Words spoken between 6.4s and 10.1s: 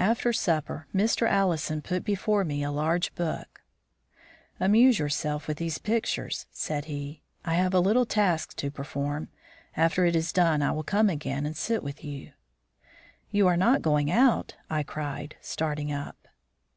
said he; "I have a little task to perform. After